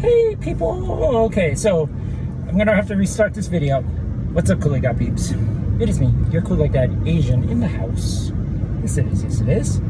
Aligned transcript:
Hey 0.00 0.36
people! 0.36 0.92
Okay, 1.26 1.54
so 1.54 1.84
I'm 2.46 2.58
gonna 2.58 2.74
have 2.74 2.86
to 2.88 2.96
restart 2.96 3.32
this 3.32 3.46
video. 3.46 3.80
What's 4.32 4.50
up, 4.50 4.60
Cool 4.60 4.72
Like 4.72 4.82
That 4.82 4.98
peeps? 4.98 5.30
It 5.80 5.88
is 5.88 5.98
me, 5.98 6.12
your 6.30 6.42
Cool 6.42 6.58
Like 6.58 6.72
That 6.72 6.90
Asian 7.06 7.48
in 7.48 7.60
the 7.60 7.66
house. 7.66 8.30
Yes, 8.82 8.98
it 8.98 9.06
is. 9.06 9.24
Yes, 9.24 9.40
it 9.40 9.48
is. 9.48 9.80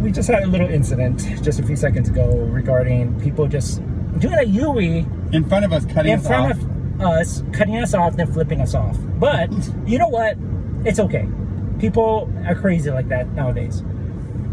We 0.00 0.10
just 0.10 0.28
had 0.28 0.42
a 0.42 0.46
little 0.48 0.68
incident 0.68 1.20
just 1.44 1.60
a 1.60 1.62
few 1.62 1.76
seconds 1.76 2.08
ago 2.08 2.26
regarding 2.26 3.20
people 3.20 3.46
just 3.46 3.80
doing 4.18 4.34
a 4.34 4.42
Yui 4.42 5.06
in 5.32 5.48
front 5.48 5.64
of 5.64 5.72
us, 5.72 5.84
cutting 5.86 6.14
in 6.14 6.18
us 6.18 6.26
front 6.26 6.52
off. 6.52 6.58
of 6.58 7.00
us, 7.00 7.44
cutting 7.52 7.76
us 7.76 7.94
off, 7.94 8.16
then 8.16 8.32
flipping 8.32 8.60
us 8.60 8.74
off. 8.74 8.96
But 9.20 9.52
you 9.86 9.98
know 9.98 10.08
what? 10.08 10.36
It's 10.84 10.98
okay. 10.98 11.28
People 11.78 12.28
are 12.44 12.56
crazy 12.56 12.90
like 12.90 13.08
that 13.10 13.28
nowadays. 13.34 13.84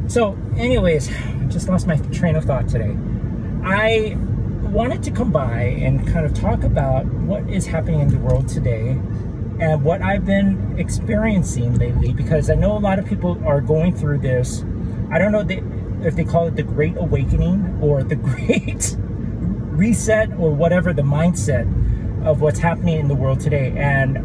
So, 0.07 0.37
anyways, 0.57 1.09
I 1.09 1.45
just 1.47 1.67
lost 1.69 1.87
my 1.87 1.97
train 2.11 2.35
of 2.35 2.45
thought 2.45 2.67
today. 2.67 2.95
I 3.63 4.15
wanted 4.75 5.01
to 5.01 5.09
come 5.09 5.31
by 5.31 5.61
and 5.61 6.05
kind 6.05 6.25
of 6.25 6.33
talk 6.33 6.65
about 6.65 7.05
what 7.05 7.49
is 7.49 7.65
happening 7.65 8.01
in 8.01 8.09
the 8.09 8.17
world 8.17 8.45
today 8.45 8.89
and 9.61 9.81
what 9.81 10.01
I've 10.01 10.25
been 10.25 10.75
experiencing 10.77 11.75
lately 11.75 12.11
because 12.11 12.49
I 12.49 12.55
know 12.55 12.77
a 12.77 12.79
lot 12.79 12.99
of 12.99 13.05
people 13.05 13.41
are 13.47 13.61
going 13.61 13.95
through 13.95 14.17
this. 14.17 14.65
I 15.09 15.17
don't 15.17 15.31
know 15.31 15.47
if 16.05 16.17
they 16.17 16.25
call 16.25 16.47
it 16.47 16.57
the 16.57 16.63
Great 16.63 16.97
Awakening 16.97 17.79
or 17.81 18.03
the 18.03 18.15
Great 18.17 18.97
Reset 18.99 20.31
or 20.37 20.51
whatever 20.51 20.91
the 20.91 21.03
mindset 21.03 21.65
of 22.25 22.41
what's 22.41 22.59
happening 22.59 22.99
in 22.99 23.07
the 23.07 23.15
world 23.15 23.39
today. 23.39 23.73
And 23.77 24.17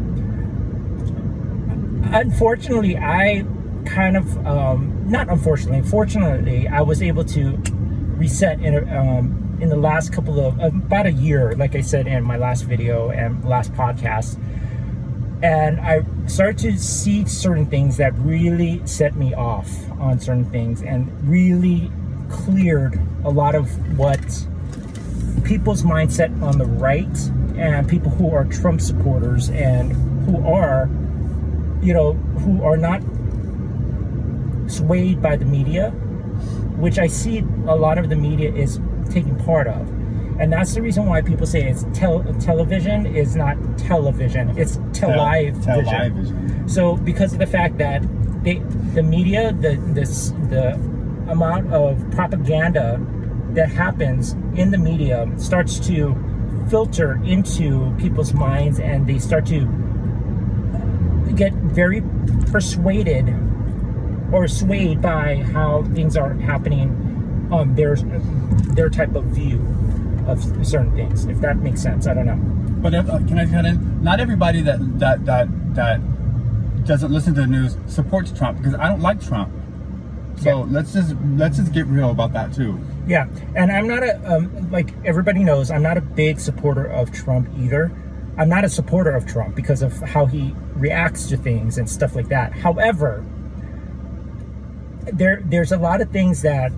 unfortunately, 2.13 2.97
I 2.97 3.45
kind 3.85 4.17
of, 4.17 4.45
um, 4.45 5.01
not 5.09 5.29
unfortunately, 5.29 5.89
fortunately, 5.89 6.67
I 6.67 6.81
was 6.81 7.01
able 7.01 7.23
to 7.23 7.57
reset 8.17 8.59
in 8.59 8.89
um, 8.89 9.50
in 9.61 9.69
the 9.69 9.77
last 9.77 10.11
couple 10.11 10.39
of 10.39 10.59
uh, 10.59 10.67
about 10.67 11.05
a 11.05 11.11
year, 11.11 11.53
like 11.55 11.75
I 11.75 11.81
said 11.81 12.07
in 12.07 12.23
my 12.23 12.35
last 12.35 12.63
video 12.63 13.11
and 13.11 13.45
last 13.45 13.71
podcast. 13.73 14.41
And 15.43 15.79
I 15.79 16.03
started 16.27 16.57
to 16.59 16.77
see 16.79 17.25
certain 17.25 17.67
things 17.67 17.97
that 17.97 18.17
really 18.19 18.85
set 18.85 19.15
me 19.15 19.33
off 19.33 19.69
on 19.99 20.19
certain 20.19 20.45
things 20.45 20.81
and 20.81 21.11
really 21.29 21.91
cleared 22.29 22.99
a 23.23 23.29
lot 23.29 23.53
of 23.53 23.69
what 23.97 24.19
people's 25.43 25.83
mindset 25.83 26.41
on 26.41 26.57
the 26.57 26.65
right 26.65 27.17
and 27.55 27.87
people 27.87 28.11
who 28.11 28.31
are 28.31 28.45
Trump 28.45 28.81
supporters 28.81 29.49
and 29.49 29.91
who 30.25 30.43
are, 30.47 30.89
you 31.83 31.93
know, 31.93 32.13
who 32.13 32.63
are 32.63 32.77
not 32.77 33.01
swayed 34.69 35.21
by 35.21 35.35
the 35.35 35.45
media, 35.45 35.91
which 36.77 36.97
I 36.97 37.07
see 37.07 37.39
a 37.67 37.75
lot 37.75 37.97
of 37.97 38.09
the 38.09 38.15
media 38.15 38.51
is 38.51 38.79
taking 39.09 39.35
part 39.43 39.67
of. 39.67 39.87
And 40.39 40.51
that's 40.51 40.73
the 40.73 40.81
reason 40.81 41.05
why 41.05 41.21
people 41.21 41.45
say 41.45 41.69
it's 41.69 41.85
tel- 41.93 42.23
television 42.39 43.05
is 43.05 43.35
not 43.35 43.57
television, 43.77 44.57
it's 44.57 44.79
television. 44.91 45.61
Television. 45.61 46.67
So 46.67 46.95
because 46.97 47.33
of 47.33 47.39
the 47.39 47.45
fact 47.45 47.77
that 47.77 48.01
they, 48.43 48.55
the 48.93 49.03
media, 49.03 49.53
the 49.53 49.75
this 49.93 50.31
the 50.49 50.73
amount 51.29 51.71
of 51.71 52.03
propaganda 52.11 52.99
that 53.51 53.69
happens 53.69 54.33
in 54.55 54.71
the 54.71 54.77
media 54.77 55.29
starts 55.37 55.79
to 55.87 56.15
filter 56.69 57.21
into 57.23 57.93
people's 57.97 58.33
minds 58.33 58.79
and 58.79 59.05
they 59.05 59.19
start 59.19 59.45
to 59.45 59.65
get 61.35 61.53
very 61.53 62.01
persuaded 62.51 63.29
or 64.31 64.47
swayed 64.47 65.01
by 65.01 65.37
how 65.53 65.83
things 65.93 66.15
are 66.15 66.33
happening 66.35 67.47
on 67.51 67.75
their 67.75 67.95
their 68.75 68.89
type 68.89 69.15
of 69.15 69.25
view 69.25 69.59
of 70.27 70.41
certain 70.65 70.93
things 70.95 71.25
if 71.25 71.39
that 71.41 71.57
makes 71.57 71.81
sense 71.81 72.07
i 72.07 72.13
don't 72.13 72.25
know 72.25 72.39
But 72.81 72.93
if, 72.95 73.09
uh, 73.09 73.17
can 73.19 73.37
I 73.37 73.45
cut 73.45 73.65
in? 73.65 74.01
Not 74.03 74.19
everybody 74.19 74.61
that 74.63 74.79
that 74.99 75.23
that 75.25 75.47
that 75.75 75.99
doesn't 76.85 77.11
listen 77.11 77.35
to 77.35 77.41
the 77.41 77.47
news 77.47 77.77
supports 77.85 78.31
Trump 78.31 78.57
because 78.57 78.73
I 78.73 78.87
don't 78.89 79.01
like 79.01 79.21
Trump. 79.21 79.51
So 80.37 80.49
Yeah. 80.49 80.65
let's 80.75 80.91
just 80.93 81.15
let's 81.37 81.57
just 81.57 81.71
get 81.73 81.85
real 81.85 82.09
about 82.09 82.33
that 82.33 82.51
too. 82.53 82.79
Yeah, 83.07 83.27
and 83.55 83.71
I'm 83.71 83.87
not 83.87 84.01
a 84.01 84.13
um, 84.25 84.71
like 84.71 84.95
everybody 85.05 85.43
knows. 85.43 85.69
I'm 85.69 85.83
not 85.83 85.97
a 85.97 86.01
big 86.01 86.39
supporter 86.39 86.85
of 86.85 87.11
Trump 87.11 87.49
either. 87.59 87.91
I'm 88.39 88.49
not 88.49 88.63
a 88.65 88.69
supporter 88.69 89.11
of 89.11 89.27
Trump 89.27 89.53
because 89.53 89.83
of 89.83 89.93
how 90.01 90.25
he 90.25 90.55
reacts 90.73 91.27
to 91.29 91.37
things 91.37 91.77
and 91.77 91.87
stuff 91.87 92.15
like 92.15 92.29
that. 92.29 92.51
However, 92.53 93.23
there 95.13 95.41
there's 95.45 95.71
a 95.71 95.77
lot 95.77 96.01
of 96.01 96.09
things 96.09 96.41
that 96.41 96.71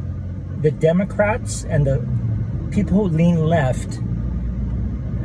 the 0.63 0.72
Democrats 0.72 1.66
and 1.66 1.85
the 1.85 2.00
people 2.72 2.97
who 2.97 3.16
lean 3.16 3.46
left 3.46 4.00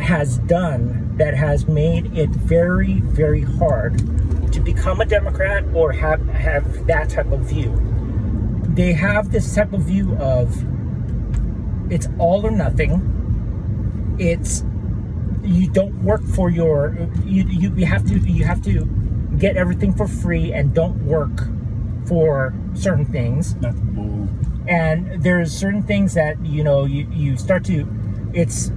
has 0.01 0.39
done 0.39 1.17
that 1.17 1.35
has 1.35 1.67
made 1.67 2.17
it 2.17 2.29
very 2.31 3.01
very 3.01 3.43
hard 3.43 3.99
to 4.53 4.61
become 4.61 5.01
a 5.01 5.05
Democrat 5.05 5.65
or 5.75 5.93
have 5.93 6.27
have 6.29 6.87
that 6.89 7.09
type 7.09 7.31
of 7.31 7.41
view. 7.41 7.73
They 8.75 8.93
have 8.93 9.31
this 9.31 9.55
type 9.55 9.73
of 9.73 9.83
view 9.83 10.17
of 10.17 10.65
it's 11.91 12.09
all 12.19 12.45
or 12.45 12.51
nothing. 12.51 14.17
It's 14.19 14.65
you 15.43 15.71
don't 15.71 16.03
work 16.03 16.25
for 16.25 16.51
your 16.51 16.97
you, 17.25 17.45
you 17.45 17.75
you 17.77 17.87
have 17.87 18.05
to 18.09 18.19
you 18.19 18.45
have 18.45 18.63
to 18.65 18.85
get 19.39 19.57
everything 19.57 19.93
for 19.95 20.09
free 20.09 20.53
and 20.53 20.75
don't 20.75 21.05
work 21.07 21.49
for 22.07 22.55
certain 22.75 23.05
things 23.05 23.55
bull. 23.55 23.88
And 24.69 25.23
there's 25.23 25.51
certain 25.53 25.83
things 25.83 26.15
that 26.15 26.45
you 26.45 26.63
know 26.63 26.85
you, 26.85 27.07
you 27.11 27.37
start 27.37 27.65
to 27.65 27.87
it's 28.35 28.71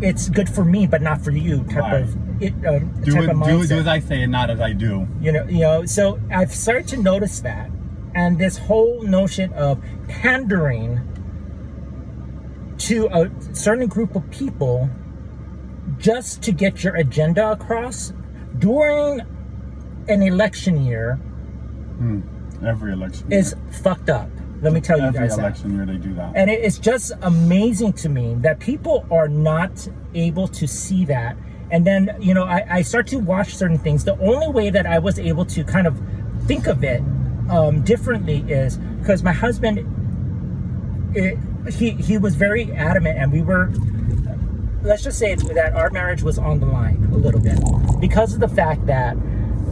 it's 0.00 0.28
good 0.28 0.48
for 0.48 0.64
me 0.64 0.86
but 0.86 1.00
not 1.00 1.20
for 1.22 1.30
you 1.30 1.62
type 1.64 1.76
Right. 1.82 2.02
of 2.02 2.42
it 2.42 2.52
um, 2.66 2.90
Do 3.02 3.12
type 3.12 3.22
it, 3.24 3.30
of 3.30 3.36
do, 3.36 3.42
mindset 3.44 3.68
do 3.68 3.74
as 3.78 3.86
I 3.86 4.00
say 4.00 4.22
and 4.22 4.32
not 4.32 4.50
as 4.50 4.60
I 4.60 4.72
do. 4.72 5.06
you 5.20 5.30
know 5.32 5.44
you 5.48 5.60
know 5.60 5.84
so 5.86 6.18
i've 6.32 6.52
started 6.52 6.88
to 6.88 6.96
notice 6.96 7.40
that 7.40 7.70
and 8.14 8.36
this 8.38 8.58
whole 8.58 9.02
notion 9.02 9.52
of 9.52 9.80
pandering 10.08 11.00
to 12.78 13.06
a 13.12 13.30
certain 13.54 13.86
group 13.86 14.16
of 14.16 14.28
people 14.30 14.90
just 15.98 16.42
to 16.42 16.50
get 16.52 16.82
your 16.82 16.96
agenda 16.96 17.52
across 17.52 18.12
during 18.58 19.20
an 20.08 20.20
election 20.22 20.84
year 20.84 21.20
Every 22.66 22.92
election. 22.92 23.30
is 23.32 23.54
fucked 23.70 24.10
up 24.10 24.28
let 24.62 24.72
me 24.72 24.80
tell 24.80 24.98
you 24.98 25.06
every 25.06 25.28
guys 25.28 25.36
that 25.36 25.58
year 25.66 25.84
they 25.84 25.96
do 25.96 26.14
that. 26.14 26.32
and 26.36 26.48
it 26.48 26.60
is 26.64 26.78
just 26.78 27.12
amazing 27.22 27.92
to 27.94 28.08
me 28.08 28.34
that 28.38 28.60
people 28.60 29.04
are 29.10 29.26
not 29.26 29.88
able 30.14 30.46
to 30.48 30.68
see 30.68 31.04
that. 31.06 31.36
And 31.72 31.84
then, 31.86 32.16
you 32.20 32.32
know, 32.32 32.44
I, 32.44 32.64
I 32.68 32.82
start 32.82 33.08
to 33.08 33.16
watch 33.18 33.56
certain 33.56 33.78
things. 33.78 34.04
The 34.04 34.16
only 34.20 34.48
way 34.48 34.70
that 34.70 34.86
I 34.86 34.98
was 35.00 35.18
able 35.18 35.44
to 35.46 35.64
kind 35.64 35.86
of 35.86 36.00
think 36.46 36.66
of 36.68 36.84
it 36.84 37.02
um, 37.50 37.82
differently 37.82 38.44
is 38.46 38.76
because 38.76 39.22
my 39.22 39.32
husband, 39.32 39.78
it, 41.16 41.38
he, 41.72 41.90
he 41.90 42.18
was 42.18 42.36
very 42.36 42.70
adamant, 42.72 43.18
and 43.18 43.32
we 43.32 43.42
were, 43.42 43.72
let's 44.82 45.02
just 45.02 45.18
say 45.18 45.34
that 45.34 45.72
our 45.74 45.90
marriage 45.90 46.22
was 46.22 46.38
on 46.38 46.60
the 46.60 46.66
line 46.66 47.08
a 47.12 47.16
little 47.16 47.40
bit 47.40 47.58
because 48.00 48.34
of 48.34 48.40
the 48.40 48.48
fact 48.48 48.86
that 48.86 49.16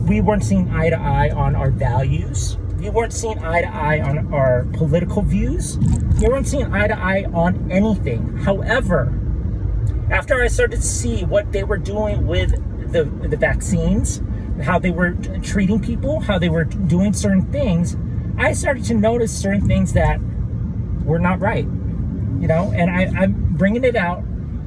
we 0.09 0.21
weren't 0.21 0.43
seeing 0.43 0.71
eye 0.71 0.91
to 0.91 0.99
eye 0.99 1.31
on 1.31 1.55
our 1.55 1.71
values. 1.71 2.57
We 2.81 2.89
weren't 2.89 3.13
seeing 3.13 3.39
eye 3.41 3.61
to 3.61 3.69
eye 3.69 4.01
on 4.01 4.33
our 4.33 4.65
political 4.73 5.21
views. 5.21 5.77
We 6.19 6.29
weren't 6.29 6.49
seeing 6.49 6.73
eye 6.73 6.87
to 6.89 6.99
eye 6.99 7.27
on 7.35 7.71
anything. 7.71 8.39
However, 8.39 9.13
after 10.11 10.43
I 10.43 10.47
started 10.47 10.77
to 10.77 10.83
see 10.83 11.25
what 11.25 11.53
they 11.53 11.63
were 11.63 11.77
doing 11.77 12.27
with 12.27 12.53
the 12.91 13.05
the 13.05 13.37
vaccines, 13.37 14.23
how 14.63 14.79
they 14.79 14.91
were 14.91 15.11
t- 15.11 15.41
treating 15.41 15.79
people, 15.79 16.21
how 16.21 16.39
they 16.39 16.49
were 16.49 16.65
doing 16.65 17.13
certain 17.13 17.45
things, 17.53 17.99
I 18.39 18.55
started 18.55 18.85
to 18.85 18.95
notice 18.95 19.31
certain 19.31 19.67
things 19.69 19.93
that 19.93 20.19
were 21.05 21.19
not 21.19 21.39
right. 21.39 21.65
You 21.65 22.49
know, 22.49 22.73
and 22.75 22.91
I, 22.91 23.13
I'm 23.23 23.35
bringing 23.59 23.85
it 23.85 23.95
out 23.95 24.23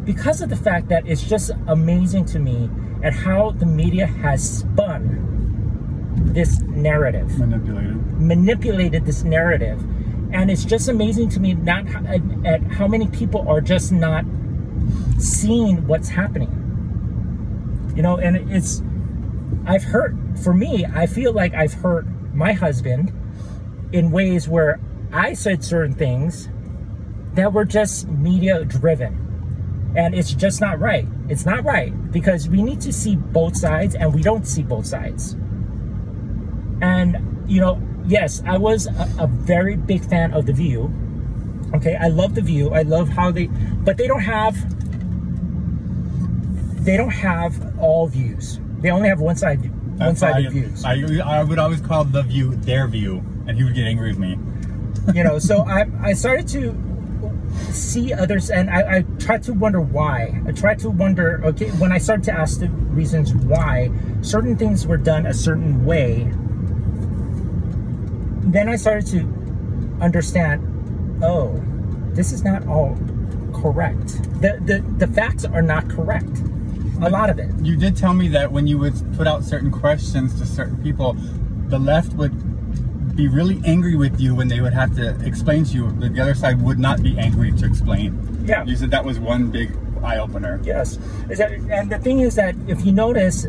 because 0.05 0.39
of 0.41 0.49
the 0.49 0.55
fact 0.55 0.87
that 0.89 1.07
it's 1.07 1.23
just 1.23 1.49
amazing 1.65 2.25
to 2.25 2.39
me 2.39 2.69
at 3.01 3.13
how 3.13 3.51
the 3.51 3.65
media 3.65 4.05
has 4.05 4.59
spun 4.59 5.32
this 6.15 6.59
narrative. 6.61 7.37
Manipulated. 7.37 7.95
manipulated 8.19 9.05
this 9.05 9.23
narrative. 9.23 9.81
And 10.33 10.49
it's 10.49 10.65
just 10.65 10.87
amazing 10.87 11.29
to 11.29 11.39
me 11.39 11.53
not 11.53 11.87
at, 11.87 12.21
at 12.45 12.63
how 12.63 12.87
many 12.87 13.07
people 13.07 13.47
are 13.47 13.61
just 13.61 13.91
not 13.91 14.25
seeing 15.19 15.85
what's 15.87 16.09
happening. 16.09 16.59
You 17.95 18.01
know 18.01 18.17
and 18.17 18.51
it's 18.51 18.81
i've 19.67 19.83
hurt 19.83 20.15
for 20.43 20.51
me 20.51 20.83
i 20.95 21.05
feel 21.05 21.31
like 21.31 21.53
i've 21.53 21.73
hurt 21.73 22.05
my 22.33 22.51
husband 22.51 23.13
in 23.93 24.09
ways 24.09 24.49
where 24.49 24.79
i 25.13 25.31
said 25.33 25.63
certain 25.63 25.93
things 25.93 26.49
that 27.33 27.51
were 27.51 27.65
just 27.65 28.07
media 28.07 28.63
driven. 28.65 29.19
And 29.95 30.15
it's 30.15 30.33
just 30.33 30.61
not 30.61 30.79
right. 30.79 31.07
It's 31.29 31.45
not 31.45 31.63
right 31.63 31.93
because 32.11 32.49
we 32.49 32.63
need 32.63 32.81
to 32.81 32.93
see 32.93 33.15
both 33.15 33.55
sides 33.55 33.95
and 33.95 34.13
we 34.13 34.21
don't 34.21 34.47
see 34.47 34.63
both 34.63 34.85
sides 34.85 35.35
and 36.83 37.17
you 37.49 37.61
know 37.61 37.81
yes 38.05 38.41
i 38.45 38.57
was 38.57 38.87
a, 38.87 39.09
a 39.19 39.27
very 39.27 39.75
big 39.75 40.03
fan 40.03 40.33
of 40.33 40.45
the 40.45 40.53
view 40.53 40.91
Okay, 41.73 41.95
I 41.95 42.07
love 42.07 42.35
the 42.35 42.41
view. 42.41 42.69
I 42.69 42.83
love 42.83 43.09
how 43.09 43.31
they, 43.31 43.47
but 43.47 43.97
they 43.97 44.07
don't 44.07 44.21
have. 44.21 44.55
They 46.85 46.97
don't 46.97 47.09
have 47.09 47.79
all 47.79 48.07
views. 48.07 48.59
They 48.79 48.91
only 48.91 49.09
have 49.09 49.19
one 49.19 49.35
side, 49.35 49.61
one 49.61 49.97
That's 49.97 50.21
why 50.21 50.33
sided 50.33 50.47
I, 50.47 50.49
views. 50.49 50.85
I, 50.85 51.39
I 51.39 51.43
would 51.43 51.57
always 51.57 51.81
call 51.81 52.03
the 52.03 52.21
view 52.23 52.55
their 52.57 52.87
view, 52.87 53.23
and 53.47 53.57
he 53.57 53.63
would 53.63 53.73
get 53.73 53.85
angry 53.87 54.09
with 54.09 54.19
me. 54.19 54.37
you 55.15 55.23
know, 55.23 55.39
so 55.39 55.61
I 55.67 55.85
I 56.01 56.13
started 56.13 56.47
to 56.49 56.75
see 57.71 58.13
others, 58.13 58.51
and 58.51 58.69
I, 58.69 58.97
I 58.97 59.01
tried 59.17 59.41
to 59.43 59.53
wonder 59.53 59.81
why. 59.81 60.43
I 60.45 60.51
tried 60.51 60.77
to 60.79 60.91
wonder. 60.91 61.43
Okay, 61.43 61.71
when 61.71 61.91
I 61.91 61.97
started 61.97 62.25
to 62.25 62.33
ask 62.33 62.59
the 62.59 62.69
reasons 62.69 63.33
why 63.33 63.89
certain 64.21 64.57
things 64.57 64.85
were 64.85 64.97
done 64.97 65.25
a 65.25 65.33
certain 65.33 65.85
way, 65.85 66.31
then 68.53 68.69
I 68.69 68.75
started 68.75 69.07
to 69.07 69.19
understand. 70.01 70.69
Oh, 71.23 71.61
this 72.13 72.31
is 72.31 72.43
not 72.43 72.67
all 72.67 72.97
correct. 73.53 74.07
The 74.41 74.59
the 74.65 74.83
the 74.97 75.07
facts 75.07 75.45
are 75.45 75.61
not 75.61 75.89
correct. 75.89 76.41
A 77.01 77.09
lot 77.09 77.29
of 77.29 77.39
it. 77.39 77.49
You 77.61 77.75
did 77.75 77.97
tell 77.97 78.13
me 78.13 78.27
that 78.29 78.51
when 78.51 78.67
you 78.67 78.77
would 78.77 78.93
put 79.17 79.27
out 79.27 79.43
certain 79.43 79.71
questions 79.71 80.39
to 80.39 80.45
certain 80.45 80.81
people, 80.81 81.17
the 81.67 81.79
left 81.79 82.13
would 82.13 83.15
be 83.15 83.27
really 83.27 83.61
angry 83.65 83.95
with 83.95 84.19
you 84.19 84.35
when 84.35 84.47
they 84.47 84.61
would 84.61 84.73
have 84.73 84.95
to 84.95 85.19
explain 85.25 85.65
to 85.65 85.73
you. 85.73 85.91
The 85.91 86.21
other 86.21 86.33
side 86.33 86.61
would 86.61 86.79
not 86.79 87.03
be 87.03 87.17
angry 87.17 87.51
to 87.51 87.65
explain. 87.65 88.45
Yeah. 88.45 88.63
You 88.63 88.75
said 88.75 88.91
that 88.91 89.03
was 89.03 89.19
one 89.19 89.51
big 89.51 89.75
eye 90.03 90.17
opener. 90.17 90.59
Yes. 90.63 90.97
Is 91.29 91.39
that, 91.39 91.51
and 91.51 91.91
the 91.91 91.99
thing 91.99 92.19
is 92.19 92.35
that 92.35 92.55
if 92.67 92.85
you 92.85 92.91
notice, 92.91 93.45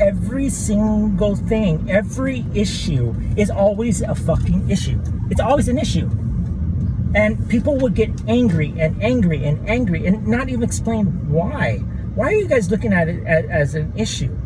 every 0.00 0.48
single 0.48 1.36
thing, 1.36 1.90
every 1.90 2.44
issue 2.54 3.14
is 3.36 3.50
always 3.50 4.02
a 4.02 4.14
fucking 4.14 4.70
issue. 4.70 5.00
It's 5.30 5.40
always 5.40 5.68
an 5.68 5.78
issue. 5.78 6.10
And 7.14 7.48
people 7.48 7.76
would 7.78 7.94
get 7.94 8.10
angry 8.26 8.74
and 8.78 9.02
angry 9.02 9.44
and 9.44 9.68
angry 9.68 10.06
and 10.06 10.26
not 10.26 10.48
even 10.48 10.62
explain 10.62 11.06
why. 11.30 11.78
Why 12.14 12.26
are 12.26 12.34
you 12.34 12.48
guys 12.48 12.70
looking 12.70 12.92
at 12.92 13.08
it 13.08 13.24
as, 13.26 13.74
an 13.74 13.92
issue? 13.96 14.36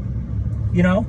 You 0.73 0.83
know? 0.83 1.07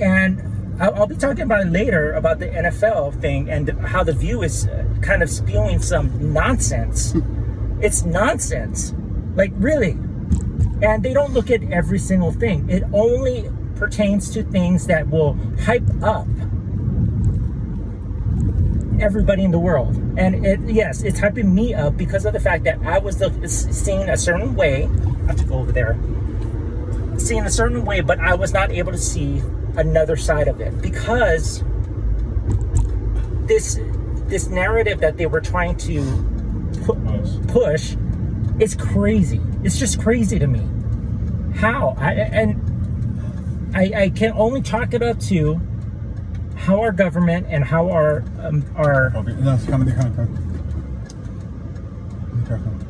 And 0.00 0.80
I'll, 0.80 0.94
I'll 0.94 1.06
be 1.06 1.16
talking 1.16 1.42
about 1.42 1.66
it 1.66 1.70
later 1.70 2.12
about 2.14 2.38
the 2.38 2.48
NFL 2.48 3.20
thing 3.20 3.48
and 3.48 3.70
how 3.86 4.02
the 4.02 4.12
view 4.12 4.42
is 4.42 4.66
uh, 4.66 4.84
kind 5.00 5.22
of 5.22 5.30
spewing 5.30 5.80
some 5.80 6.32
nonsense. 6.32 7.14
it's 7.80 8.04
nonsense. 8.04 8.94
Like, 9.36 9.52
really. 9.54 9.96
And 10.82 11.02
they 11.02 11.12
don't 11.12 11.32
look 11.32 11.50
at 11.50 11.62
every 11.64 11.98
single 11.98 12.32
thing. 12.32 12.68
It 12.68 12.82
only 12.92 13.50
pertains 13.76 14.30
to 14.30 14.42
things 14.42 14.86
that 14.86 15.08
will 15.08 15.38
hype 15.60 15.88
up 16.02 16.26
everybody 19.00 19.44
in 19.44 19.50
the 19.50 19.58
world. 19.58 19.96
And 20.16 20.46
it, 20.46 20.60
yes, 20.66 21.02
it's 21.02 21.20
hyping 21.20 21.52
me 21.52 21.74
up 21.74 21.96
because 21.96 22.24
of 22.24 22.32
the 22.32 22.40
fact 22.40 22.64
that 22.64 22.80
I 22.82 22.98
was 22.98 23.20
look, 23.20 23.32
seeing 23.46 24.08
a 24.08 24.16
certain 24.16 24.54
way. 24.54 24.84
I 24.84 25.26
have 25.26 25.36
to 25.36 25.44
go 25.44 25.56
over 25.56 25.72
there. 25.72 25.98
Seeing 27.18 27.44
a 27.44 27.50
certain 27.50 27.84
way, 27.84 28.00
but 28.00 28.18
I 28.20 28.34
was 28.34 28.52
not 28.52 28.70
able 28.70 28.92
to 28.92 28.98
see 28.98 29.42
another 29.76 30.16
side 30.16 30.48
of 30.48 30.60
it 30.60 30.80
because 30.80 31.62
this 33.46 33.78
this 34.26 34.48
narrative 34.48 35.00
that 35.00 35.16
they 35.16 35.26
were 35.26 35.40
trying 35.40 35.76
to 35.76 36.02
pu- 36.84 37.42
push 37.48 37.96
is 38.58 38.74
crazy. 38.74 39.40
It's 39.66 39.80
just 39.80 40.00
crazy 40.00 40.38
to 40.38 40.46
me. 40.46 40.64
How? 41.56 41.96
I, 41.98 42.12
and 42.12 43.74
I, 43.74 44.02
I 44.02 44.10
can 44.10 44.30
only 44.34 44.62
chalk 44.62 44.94
it 44.94 45.02
up 45.02 45.18
to 45.22 45.60
how 46.54 46.80
our 46.80 46.92
government 46.92 47.48
and 47.50 47.64
how 47.64 47.90
our 47.90 48.22
um, 48.42 48.64
our. 48.76 49.10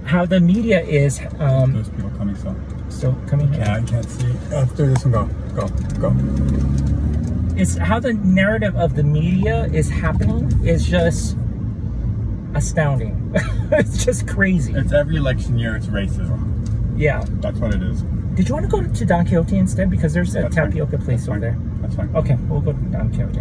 How 0.04 0.26
the 0.26 0.38
media 0.38 0.82
is 0.82 1.18
um, 1.38 1.72
Those 1.72 1.88
people 1.88 2.10
coming, 2.10 2.36
so. 2.36 2.54
still 2.90 3.16
coming 3.26 3.50
here. 3.54 3.62
Yeah, 3.62 3.76
I 3.76 3.82
can't 3.82 4.10
see. 4.10 4.34
After 4.52 4.86
this 4.86 5.02
one, 5.06 5.12
go, 5.12 5.68
go, 5.68 5.68
go. 5.98 7.56
It's 7.58 7.78
how 7.78 8.00
the 8.00 8.12
narrative 8.12 8.76
of 8.76 8.96
the 8.96 9.02
media 9.02 9.64
is 9.72 9.88
happening 9.88 10.62
is 10.62 10.86
just 10.86 11.38
astounding. 12.54 13.32
it's 13.72 14.04
just 14.04 14.28
crazy. 14.28 14.74
It's 14.74 14.92
every 14.92 15.16
election 15.16 15.58
year, 15.58 15.74
it's 15.74 15.86
racism. 15.86 16.55
Yeah. 16.96 17.24
That's 17.28 17.58
what 17.58 17.74
it 17.74 17.82
is. 17.82 18.02
Did 18.34 18.48
you 18.48 18.54
want 18.54 18.70
to 18.70 18.70
go 18.70 18.82
to 18.82 19.04
Don 19.06 19.24
Quixote 19.26 19.56
instead? 19.56 19.90
Because 19.90 20.12
there's 20.12 20.34
a 20.36 20.42
That's 20.42 20.54
fine. 20.56 20.66
tapioca 20.70 20.98
place 20.98 21.26
That's 21.26 21.28
over 21.28 21.40
fine. 21.40 21.40
there. 21.40 21.58
That's 21.82 21.94
fine. 21.96 22.14
Okay, 22.16 22.36
we'll 22.48 22.60
go 22.60 22.72
to 22.72 22.78
Don 22.78 23.08
Quixote. 23.12 23.40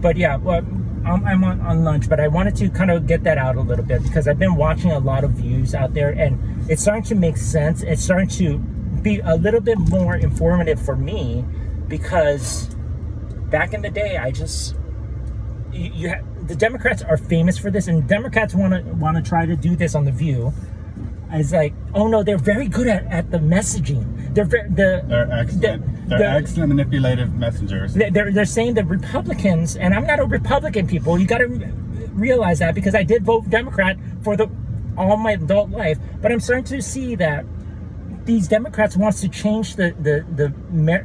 But 0.00 0.16
yeah, 0.16 0.36
well, 0.36 0.58
I'm, 1.06 1.24
I'm 1.24 1.44
on, 1.44 1.60
on 1.60 1.84
lunch, 1.84 2.08
but 2.08 2.20
I 2.20 2.28
wanted 2.28 2.56
to 2.56 2.68
kind 2.70 2.90
of 2.90 3.06
get 3.06 3.24
that 3.24 3.38
out 3.38 3.56
a 3.56 3.60
little 3.60 3.84
bit 3.84 4.02
because 4.02 4.28
I've 4.28 4.38
been 4.38 4.56
watching 4.56 4.92
a 4.92 4.98
lot 4.98 5.24
of 5.24 5.32
views 5.32 5.74
out 5.74 5.94
there 5.94 6.10
and 6.10 6.38
it's 6.70 6.82
starting 6.82 7.04
to 7.04 7.14
make 7.14 7.36
sense. 7.36 7.82
It's 7.82 8.02
starting 8.02 8.28
to 8.28 8.58
be 9.02 9.20
a 9.20 9.36
little 9.36 9.60
bit 9.60 9.78
more 9.78 10.16
informative 10.16 10.80
for 10.80 10.96
me 10.96 11.44
because 11.88 12.74
back 13.50 13.72
in 13.74 13.82
the 13.82 13.90
day, 13.90 14.16
I 14.16 14.30
just 14.30 14.76
you, 15.72 15.90
you 15.94 16.08
ha- 16.10 16.22
the 16.42 16.54
Democrats 16.56 17.02
are 17.02 17.16
famous 17.16 17.58
for 17.58 17.70
this, 17.70 17.88
and 17.88 18.06
Democrats 18.08 18.54
want 18.54 18.72
to 18.74 18.92
want 18.94 19.16
to 19.16 19.22
try 19.22 19.46
to 19.46 19.56
do 19.56 19.76
this 19.76 19.94
on 19.94 20.04
the 20.04 20.12
View. 20.12 20.52
It's 21.34 21.52
like, 21.52 21.74
oh 21.94 22.06
no, 22.08 22.22
they're 22.22 22.38
very 22.38 22.68
good 22.68 22.86
at, 22.86 23.04
at 23.06 23.30
the 23.30 23.38
messaging. 23.38 24.34
They're 24.34 24.44
very 24.44 24.68
the 24.68 25.02
They're 25.06 25.30
excellent. 25.32 26.08
They're, 26.08 26.18
they're- 26.18 26.28
excellent 26.36 26.68
manipulative 26.70 27.34
messengers. 27.34 27.94
they- 27.94 28.10
they're, 28.10 28.30
they're 28.32 28.44
saying 28.44 28.74
that 28.74 28.86
Republicans, 28.86 29.76
and 29.76 29.94
I'm 29.94 30.06
not 30.06 30.20
a 30.20 30.24
Republican, 30.24 30.86
people. 30.86 31.18
You 31.18 31.26
got 31.26 31.38
to 31.38 31.46
realize 32.12 32.58
that 32.60 32.74
because 32.74 32.94
I 32.94 33.02
did 33.02 33.24
vote 33.24 33.48
Democrat 33.50 33.96
for 34.22 34.36
the 34.36 34.48
all 34.96 35.16
my 35.16 35.32
adult 35.32 35.70
life, 35.70 35.98
but 36.22 36.30
I'm 36.30 36.38
starting 36.40 36.64
to 36.66 36.80
see 36.80 37.16
that 37.16 37.44
these 38.24 38.46
Democrats 38.48 38.96
wants 38.96 39.20
to 39.22 39.28
change 39.28 39.74
the 39.76 39.90
the 40.00 40.24
the 40.34 40.54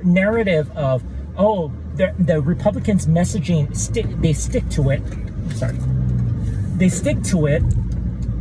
narrative 0.03 0.69
of 0.77 1.03
oh 1.37 1.71
the 1.95 2.13
the 2.19 2.39
Republicans 2.41 3.07
messaging 3.07 3.75
stick 3.75 4.05
they 4.21 4.33
stick 4.33 4.69
to 4.69 4.91
it. 4.91 5.01
Sorry, 5.55 5.75
they 6.77 6.87
stick 6.89 7.23
to 7.23 7.47
it, 7.47 7.63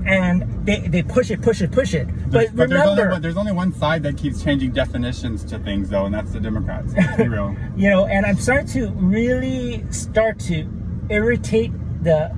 and 0.08 0.64
they 0.66 0.80
they 0.80 1.02
push 1.02 1.30
it, 1.30 1.42
push 1.42 1.60
it, 1.62 1.70
push 1.70 1.92
it. 1.94 2.06
But, 2.30 2.54
But 2.56 2.68
there's 2.70 2.80
only, 2.82 2.90
remember, 3.02 3.10
one- 3.12 3.22
there's 3.22 3.36
only 3.36 3.52
one 3.52 3.72
side 3.72 4.02
that 4.04 4.16
keeps 4.16 4.42
changing 4.42 4.72
definitions 4.72 5.44
to 5.44 5.58
things, 5.58 5.90
though, 5.90 6.06
and 6.06 6.14
that's 6.14 6.32
the 6.32 6.40
Democrats. 6.40 6.94
Be 7.16 7.28
real. 7.28 7.54
you 7.76 7.90
know, 7.90 8.06
and 8.06 8.24
I'm 8.26 8.36
starting 8.38 8.66
to 8.68 8.88
really 8.92 9.84
start 9.90 10.38
to 10.40 10.66
irritate 11.10 11.72
the 12.02 12.30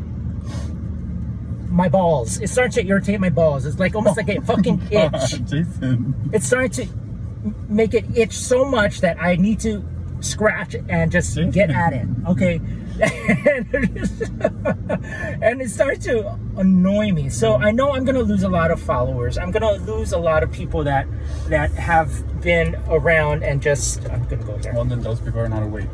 my 1.71 1.89
balls. 1.89 2.41
It's 2.41 2.53
starting 2.53 2.73
to 2.85 2.87
irritate 2.89 3.21
my 3.21 3.29
balls. 3.31 3.65
It's 3.65 3.79
like 3.79 3.95
almost 3.95 4.17
like 4.17 4.29
a 4.29 4.41
fucking 4.41 4.81
uh, 4.97 5.11
itch. 5.15 5.45
Jason. 5.49 6.15
It's 6.33 6.47
starting 6.47 6.71
to 6.73 7.55
make 7.69 7.95
it 7.95 8.05
itch 8.17 8.33
so 8.37 8.65
much 8.65 9.01
that 9.03 9.23
I 9.23 9.37
need 9.37 9.61
to 9.61 9.85
scratch 10.21 10.75
and 10.89 11.11
just 11.13 11.37
get 11.53 11.71
at 11.71 11.93
it. 11.93 12.07
Okay. 12.29 12.61
and 15.43 15.61
it 15.63 15.71
started 15.71 16.03
to 16.03 16.39
annoy 16.57 17.13
me. 17.13 17.29
So 17.31 17.55
I 17.55 17.71
know 17.71 17.93
I'm 17.93 18.05
gonna 18.05 18.21
lose 18.21 18.43
a 18.43 18.49
lot 18.49 18.71
of 18.71 18.81
followers. 18.81 19.39
I'm 19.39 19.51
gonna 19.51 19.73
lose 19.73 20.13
a 20.13 20.19
lot 20.19 20.43
of 20.43 20.53
people 20.53 20.85
that 20.85 21.07
that 21.49 21.71
have 21.73 22.41
been 22.43 22.77
around 22.89 23.43
and 23.43 23.63
just 23.63 24.09
I'm 24.11 24.25
gonna 24.25 24.45
go 24.45 24.57
there 24.59 24.75
Well, 24.75 24.85
then 24.85 25.01
those 25.01 25.21
people 25.21 25.41
are 25.41 25.49
not 25.49 25.63
awake. 25.63 25.89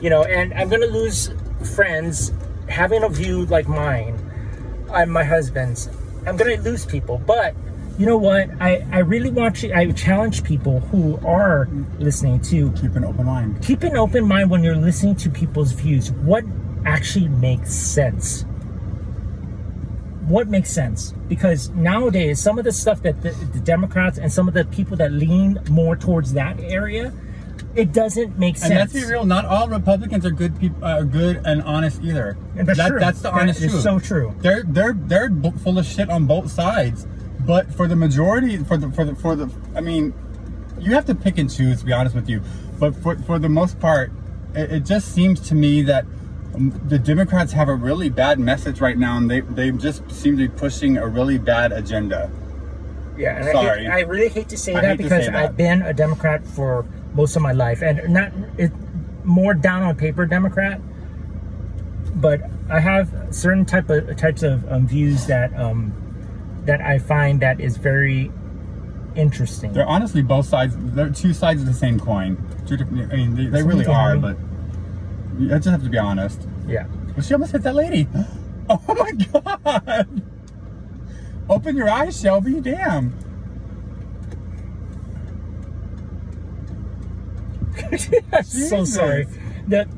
you 0.00 0.10
know, 0.10 0.24
and 0.24 0.54
I'm 0.54 0.68
gonna 0.68 0.86
lose 0.86 1.30
friends 1.74 2.32
having 2.68 3.02
a 3.02 3.08
view 3.08 3.44
like 3.46 3.68
mine 3.68 4.18
and 4.92 5.12
my 5.12 5.24
husband's. 5.24 5.88
I'm 6.26 6.36
gonna 6.36 6.56
lose 6.56 6.84
people, 6.86 7.20
but 7.26 7.54
you 7.98 8.06
know 8.06 8.16
what? 8.16 8.48
I 8.60 8.86
I 8.92 8.98
really 9.00 9.30
want 9.30 9.56
to. 9.56 9.72
I 9.72 9.90
challenge 9.92 10.44
people 10.44 10.80
who 10.80 11.18
are 11.26 11.68
listening 11.98 12.40
to 12.42 12.70
Keep 12.72 12.94
an 12.96 13.04
open 13.04 13.26
mind. 13.26 13.62
keep 13.62 13.82
an 13.82 13.96
open 13.96 14.26
mind 14.26 14.50
when 14.50 14.62
you're 14.62 14.76
listening 14.76 15.16
to 15.16 15.30
people's 15.30 15.72
views. 15.72 16.12
What 16.12 16.44
actually 16.86 17.28
makes 17.28 17.74
sense? 17.74 18.44
What 20.26 20.48
makes 20.48 20.70
sense? 20.70 21.12
Because 21.28 21.70
nowadays, 21.70 22.38
some 22.38 22.58
of 22.58 22.64
the 22.64 22.72
stuff 22.72 23.02
that 23.02 23.22
the, 23.22 23.30
the 23.30 23.60
Democrats 23.60 24.18
and 24.18 24.30
some 24.30 24.46
of 24.46 24.52
the 24.54 24.64
people 24.66 24.96
that 24.98 25.10
lean 25.10 25.58
more 25.70 25.96
towards 25.96 26.34
that 26.34 26.60
area, 26.60 27.14
it 27.74 27.92
doesn't 27.94 28.38
make 28.38 28.58
sense. 28.58 28.70
And 28.70 28.78
let's 28.78 28.92
be 28.92 29.04
real, 29.06 29.24
not 29.24 29.46
all 29.46 29.68
Republicans 29.68 30.26
are 30.26 30.30
good 30.30 30.58
people, 30.60 30.84
are 30.84 30.98
uh, 30.98 31.02
good 31.02 31.40
and 31.46 31.62
honest 31.62 32.02
either. 32.02 32.36
And 32.56 32.68
that's 32.68 32.78
That- 32.78 32.88
true. 32.88 33.00
That's 33.00 33.22
the 33.22 33.32
honest 33.32 33.62
is 33.62 33.70
truth. 33.70 33.82
so 33.82 33.98
true. 33.98 34.34
They're 34.40 34.62
they're 34.64 34.92
they're 34.92 35.30
full 35.64 35.78
of 35.78 35.86
shit 35.86 36.10
on 36.10 36.26
both 36.26 36.50
sides, 36.50 37.06
but 37.48 37.72
for 37.74 37.88
the 37.88 37.96
majority, 37.96 38.58
for 38.58 38.76
the 38.76 38.90
for 38.92 39.04
the 39.04 39.14
for 39.16 39.34
the, 39.34 39.50
I 39.74 39.80
mean, 39.80 40.12
you 40.78 40.92
have 40.92 41.06
to 41.06 41.14
pick 41.14 41.38
and 41.38 41.50
choose. 41.50 41.80
To 41.80 41.86
be 41.86 41.94
honest 41.94 42.14
with 42.14 42.28
you, 42.28 42.42
but 42.78 42.94
for 42.94 43.16
for 43.28 43.38
the 43.40 43.48
most 43.48 43.80
part, 43.80 44.12
it, 44.54 44.70
it 44.70 44.84
just 44.84 45.06
seems 45.16 45.40
to 45.48 45.54
me 45.54 45.82
that. 45.82 46.04
um, 46.54 46.70
The 46.86 46.98
Democrats 46.98 47.52
have 47.52 47.68
a 47.68 47.74
really 47.74 48.10
bad 48.10 48.38
message 48.38 48.80
right 48.80 48.98
now, 48.98 49.16
and 49.16 49.30
they, 49.30 49.40
they 49.40 49.70
just 49.72 50.10
seem 50.10 50.36
to 50.36 50.48
be 50.48 50.54
pushing 50.64 50.98
a 50.98 51.06
really 51.06 51.38
bad 51.38 51.72
agenda. 51.72 52.30
Yeah, 53.16 53.36
and 53.36 53.48
I, 53.48 53.78
hate, 53.78 53.88
I 53.88 54.00
really 54.00 54.28
hate 54.28 54.48
to 54.50 54.58
say 54.58 54.74
I 54.74 54.80
that 54.82 54.98
because 54.98 55.24
say 55.24 55.32
that. 55.32 55.34
I've 55.34 55.56
been 55.56 55.82
a 55.82 55.92
Democrat 55.92 56.46
for 56.46 56.86
most 57.14 57.34
of 57.36 57.42
my 57.42 57.52
life, 57.52 57.82
and 57.82 58.12
not 58.12 58.30
it 58.56 58.72
more 59.24 59.54
down 59.54 59.82
on 59.82 59.96
paper 59.96 60.24
Democrat, 60.26 60.80
but 62.14 62.40
I 62.70 62.80
have 62.80 63.08
certain 63.30 63.64
type 63.64 63.88
of 63.90 64.16
types 64.16 64.42
of 64.42 64.70
um, 64.70 64.86
views 64.86 65.26
that 65.26 65.52
um, 65.58 65.92
that 66.68 66.82
I 66.82 66.98
find 66.98 67.40
that 67.40 67.60
is 67.60 67.78
very 67.78 68.30
interesting. 69.16 69.72
They're 69.72 69.88
honestly 69.88 70.20
both 70.20 70.44
sides. 70.44 70.74
They're 70.76 71.08
two 71.08 71.32
sides 71.32 71.62
of 71.62 71.66
the 71.66 71.72
same 71.72 71.98
coin. 71.98 72.36
Two 72.66 72.76
different. 72.76 73.10
I 73.10 73.16
mean, 73.16 73.34
they, 73.34 73.46
they 73.46 73.62
really 73.62 73.86
are, 73.86 74.18
but 74.18 74.36
you 75.38 75.48
just 75.48 75.66
have 75.66 75.82
to 75.82 75.88
be 75.88 75.96
honest. 75.96 76.46
Yeah. 76.66 76.86
Well, 77.16 77.22
she 77.22 77.32
almost 77.32 77.52
hit 77.52 77.62
that 77.62 77.74
lady. 77.74 78.06
Oh 78.70 78.82
my 78.86 79.12
god! 79.12 80.22
Open 81.48 81.74
your 81.74 81.88
eyes, 81.88 82.20
Shelby. 82.20 82.60
Damn. 82.60 83.18
so 87.96 88.36
Jesus. 88.42 88.94
sorry. 88.94 89.26
That 89.68 89.88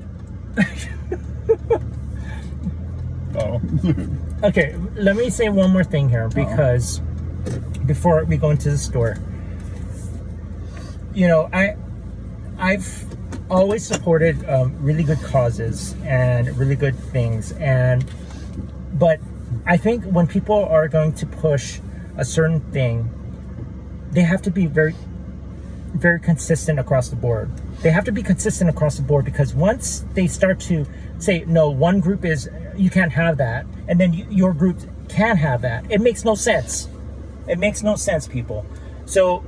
Okay. 4.42 4.74
Let 4.94 5.16
me 5.16 5.28
say 5.28 5.50
one 5.50 5.70
more 5.70 5.84
thing 5.84 6.08
here 6.08 6.28
because 6.28 7.00
before 7.84 8.24
we 8.24 8.38
go 8.38 8.50
into 8.50 8.70
the 8.70 8.78
store, 8.78 9.18
you 11.12 11.28
know, 11.28 11.50
I 11.52 11.76
I've 12.58 13.04
always 13.50 13.86
supported 13.86 14.48
um, 14.48 14.74
really 14.80 15.02
good 15.02 15.20
causes 15.22 15.94
and 16.04 16.56
really 16.56 16.74
good 16.74 16.96
things, 16.96 17.52
and 17.52 18.04
but 18.94 19.20
I 19.66 19.76
think 19.76 20.04
when 20.04 20.26
people 20.26 20.64
are 20.64 20.88
going 20.88 21.12
to 21.14 21.26
push 21.26 21.80
a 22.16 22.24
certain 22.24 22.60
thing, 22.72 23.10
they 24.10 24.22
have 24.22 24.42
to 24.42 24.50
be 24.50 24.66
very 24.66 24.94
very 25.94 26.20
consistent 26.20 26.78
across 26.78 27.08
the 27.08 27.16
board. 27.16 27.50
They 27.82 27.90
have 27.90 28.04
to 28.04 28.12
be 28.12 28.22
consistent 28.22 28.70
across 28.70 28.96
the 28.96 29.02
board 29.02 29.24
because 29.24 29.54
once 29.54 30.04
they 30.14 30.26
start 30.26 30.60
to 30.60 30.86
say, 31.18 31.44
no, 31.46 31.70
one 31.70 32.00
group 32.00 32.24
is, 32.24 32.48
you 32.76 32.90
can't 32.90 33.12
have 33.12 33.36
that, 33.38 33.66
and 33.88 33.98
then 33.98 34.12
you, 34.12 34.26
your 34.30 34.52
group 34.52 34.78
can 35.08 35.36
have 35.36 35.62
that, 35.62 35.90
it 35.90 36.00
makes 36.00 36.24
no 36.24 36.34
sense. 36.34 36.88
It 37.48 37.58
makes 37.58 37.82
no 37.82 37.96
sense, 37.96 38.28
people. 38.28 38.64
So 39.06 39.44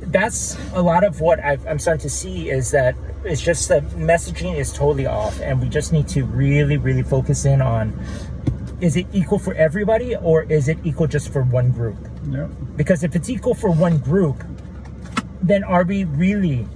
that's 0.00 0.58
a 0.72 0.82
lot 0.82 1.04
of 1.04 1.20
what 1.20 1.40
I've, 1.40 1.64
I'm 1.66 1.78
starting 1.78 2.02
to 2.02 2.10
see 2.10 2.50
is 2.50 2.70
that 2.72 2.96
it's 3.24 3.40
just 3.40 3.68
the 3.68 3.80
messaging 3.96 4.56
is 4.56 4.72
totally 4.72 5.06
off, 5.06 5.40
and 5.40 5.60
we 5.60 5.68
just 5.68 5.92
need 5.92 6.08
to 6.08 6.24
really, 6.24 6.76
really 6.76 7.02
focus 7.02 7.44
in 7.44 7.60
on 7.60 7.98
is 8.80 8.96
it 8.96 9.06
equal 9.12 9.38
for 9.38 9.54
everybody 9.54 10.16
or 10.16 10.44
is 10.44 10.68
it 10.68 10.78
equal 10.84 11.06
just 11.06 11.30
for 11.32 11.42
one 11.42 11.70
group? 11.70 11.98
Yep. 12.30 12.50
Because 12.76 13.04
if 13.04 13.14
it's 13.14 13.28
equal 13.28 13.54
for 13.54 13.70
one 13.70 13.98
group, 13.98 14.42
then 15.42 15.64
are 15.64 15.84
we 15.84 16.04
really 16.04 16.66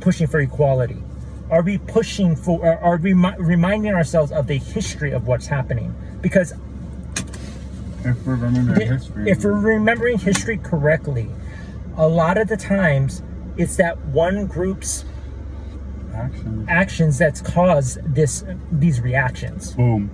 pushing 0.00 0.26
for 0.26 0.40
equality? 0.40 1.02
Are 1.50 1.62
we 1.62 1.78
pushing 1.78 2.36
for, 2.36 2.60
or 2.64 2.78
are 2.78 2.96
we 2.96 3.12
mi- 3.14 3.34
reminding 3.38 3.92
ourselves 3.94 4.30
of 4.32 4.46
the 4.46 4.56
history 4.56 5.10
of 5.10 5.26
what's 5.26 5.46
happening? 5.46 5.94
Because 6.20 6.52
If 8.04 8.24
we're 8.26 8.36
remembering 8.36 8.88
history. 8.90 9.30
if 9.30 9.44
we're 9.44 9.52
remembering 9.58 10.18
history 10.18 10.58
correctly, 10.58 11.28
a 11.96 12.06
lot 12.08 12.38
of 12.38 12.48
the 12.48 12.56
times 12.56 13.22
it's 13.56 13.76
that 13.76 13.98
one 14.06 14.46
group's 14.46 15.04
Action. 16.14 16.64
actions 16.68 17.18
that's 17.18 17.40
caused 17.40 17.98
this 18.14 18.44
these 18.72 19.00
reactions. 19.00 19.74
Boom. 19.74 20.10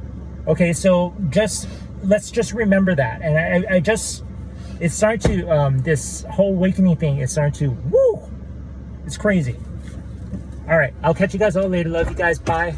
Okay, 0.49 0.73
so 0.73 1.15
just 1.31 1.69
let's 2.03 2.31
just 2.31 2.53
remember 2.53 2.95
that, 2.95 3.21
and 3.23 3.67
I, 3.67 3.77
I 3.77 3.81
just 3.81 4.25
it's 4.81 4.95
starting 4.95 5.41
to 5.41 5.51
um, 5.51 5.79
this 5.81 6.25
whole 6.31 6.55
awakening 6.55 6.97
thing 6.97 7.19
is 7.19 7.33
starting 7.33 7.55
to 7.55 7.71
woo, 7.91 8.31
it's 9.05 9.17
crazy. 9.17 9.57
All 10.69 10.77
right, 10.77 10.93
I'll 11.03 11.15
catch 11.15 11.33
you 11.33 11.39
guys 11.39 11.57
all 11.57 11.69
later. 11.69 11.89
Love 11.89 12.11
you 12.11 12.17
guys. 12.17 12.39
Bye. 12.39 12.75